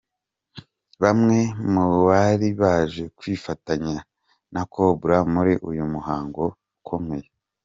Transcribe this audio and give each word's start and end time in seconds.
Bamwe 1.03 1.39
mu 1.71 1.85
bari 2.07 2.47
baje 2.61 3.03
kwifatanya 3.17 3.97
na 4.53 4.61
Cobra 4.73 5.17
muri 5.33 5.53
uyu 5.69 5.83
muhango 5.93 6.43
ukomeye. 6.79 7.27